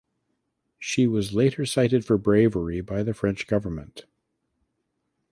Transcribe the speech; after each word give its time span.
She 0.79 1.05
was 1.05 1.35
later 1.35 1.63
cited 1.63 2.05
for 2.05 2.17
bravery 2.17 2.81
by 2.81 3.03
the 3.03 3.13
French 3.13 3.45
government. 3.45 4.05